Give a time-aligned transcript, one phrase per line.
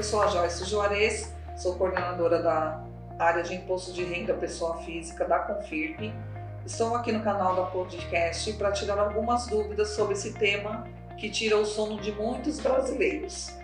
[0.00, 2.82] Eu sou a Joyce Juarez, sou coordenadora da
[3.18, 6.10] área de imposto de renda pessoa física da Confirp.
[6.64, 11.58] Estou aqui no canal da podcast para tirar algumas dúvidas sobre esse tema que tira
[11.58, 13.54] o sono de muitos brasileiros.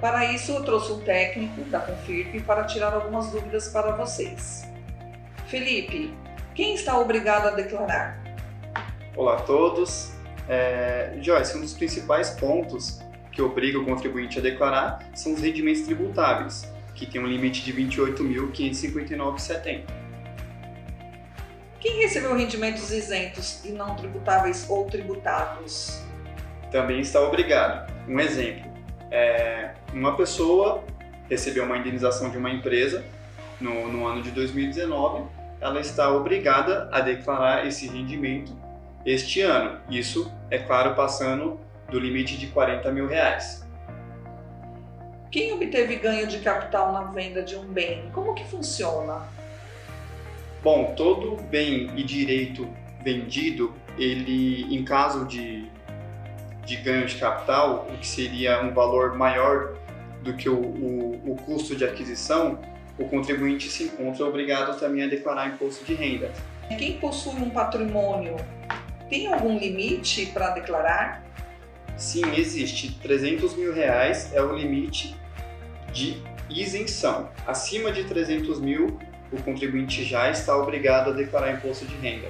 [0.00, 4.70] Para isso, eu trouxe um técnico da Confirp para tirar algumas dúvidas para vocês.
[5.48, 6.16] Felipe,
[6.54, 8.16] quem está obrigado a declarar?
[9.16, 10.12] Olá a todos.
[10.48, 13.00] É, Joyce, um dos principais pontos
[13.32, 17.72] que obriga o contribuinte a declarar são os rendimentos tributáveis, que tem um limite de
[17.72, 19.82] R$ 28.559,70.
[21.78, 26.02] Quem recebeu rendimentos isentos e não tributáveis ou tributados?
[26.70, 27.90] Também está obrigado.
[28.06, 28.70] Um exemplo,
[29.10, 30.84] é, uma pessoa
[31.28, 33.04] recebeu uma indenização de uma empresa
[33.60, 35.24] no, no ano de 2019,
[35.60, 38.56] ela está obrigada a declarar esse rendimento
[39.04, 39.78] este ano.
[39.88, 43.66] Isso, é claro, passando do limite de 40 mil reais.
[45.30, 49.22] Quem obteve ganho de capital na venda de um bem, como que funciona?
[50.62, 52.68] Bom, todo bem e direito
[53.02, 55.68] vendido, ele, em caso de,
[56.64, 59.74] de ganho de capital, o que seria um valor maior
[60.22, 62.58] do que o, o, o custo de aquisição,
[62.98, 66.30] o contribuinte se encontra obrigado também a declarar imposto de renda.
[66.76, 68.36] Quem possui um patrimônio
[69.08, 71.24] tem algum limite para declarar?
[72.00, 72.98] Sim, existe.
[73.02, 75.14] 300 mil reais é o limite
[75.92, 76.16] de
[76.48, 77.28] isenção.
[77.46, 78.98] Acima de 300 mil,
[79.30, 82.26] o contribuinte já está obrigado a declarar imposto de renda.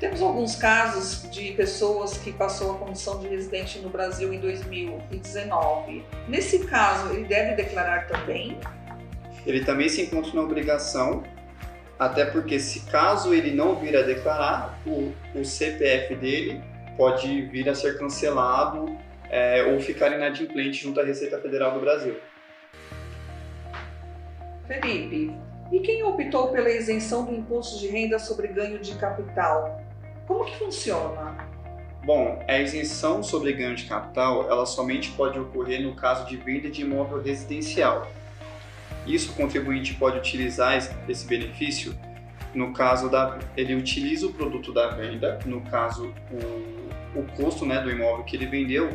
[0.00, 6.02] Temos alguns casos de pessoas que passou a condição de residente no Brasil em 2019.
[6.26, 8.58] Nesse caso, ele deve declarar também?
[9.46, 11.22] Ele também se encontra na obrigação
[11.98, 16.60] até porque se caso ele não vir a declarar, o, o CPF dele
[16.96, 18.96] pode vir a ser cancelado
[19.30, 22.16] é, ou ficar inadimplente junto à Receita Federal do Brasil.
[24.66, 25.34] Felipe,
[25.72, 29.82] e quem optou pela isenção do imposto de renda sobre ganho de capital?
[30.26, 31.36] Como que funciona?
[32.04, 36.70] Bom, a isenção sobre ganho de capital, ela somente pode ocorrer no caso de venda
[36.70, 38.06] de imóvel residencial,
[39.06, 40.76] isso o contribuinte pode utilizar
[41.08, 41.94] esse benefício
[42.54, 47.80] no caso da ele utiliza o produto da venda, no caso o, o custo né,
[47.80, 48.90] do imóvel que ele vendeu,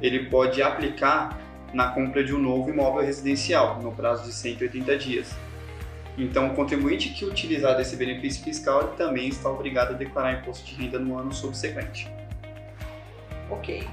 [0.00, 1.38] ele pode aplicar
[1.72, 5.34] na compra de um novo imóvel residencial no prazo de 180 dias.
[6.16, 10.80] Então, o contribuinte que utilizar desse benefício fiscal também está obrigado a declarar imposto de
[10.80, 12.08] renda no ano subsequente.
[13.50, 13.88] Ok.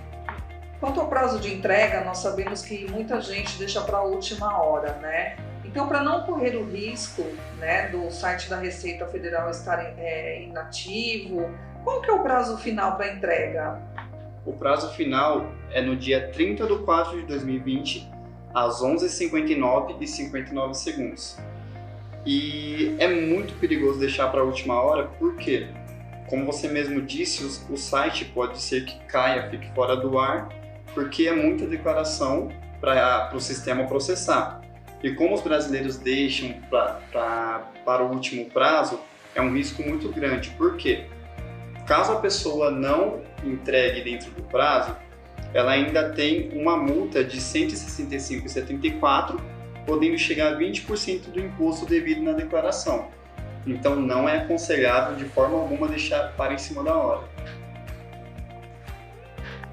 [0.79, 4.93] Quanto ao prazo de entrega, nós sabemos que muita gente deixa para a última hora,
[4.93, 5.35] né?
[5.71, 7.23] Então, para não correr o risco
[7.57, 11.49] né, do site da Receita Federal estar é, inativo,
[11.81, 13.81] qual que é o prazo final para entrega?
[14.45, 18.11] O prazo final é no dia 30 de 4 de 2020,
[18.53, 21.37] às 11h59 e 59 segundos.
[22.25, 25.69] E é muito perigoso deixar para a última hora, porque,
[26.29, 30.49] como você mesmo disse, o, site pode ser que caia, fique fora do ar
[30.93, 32.49] porque é muita declaração
[32.81, 34.61] para o sistema processar.
[35.03, 38.99] E como os brasileiros deixam pra, pra, para o último prazo,
[39.33, 40.49] é um risco muito grande.
[40.51, 41.05] Por quê?
[41.87, 44.95] Caso a pessoa não entregue dentro do prazo,
[45.53, 49.39] ela ainda tem uma multa de R$ 165,74,
[49.85, 53.09] podendo chegar a 20% do imposto devido na declaração.
[53.65, 57.23] Então não é aconselhável de forma alguma deixar para em cima da hora.